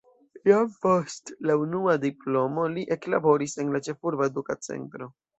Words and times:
Jam 0.49 0.69
post 0.85 1.31
la 1.49 1.57
unua 1.63 1.93
diplomo 2.05 2.63
li 2.77 2.85
eklaboris 2.95 3.53
en 3.65 3.69
la 3.75 3.83
ĉefurba 3.89 4.31
eduka 4.31 4.57
centro. 4.69 5.11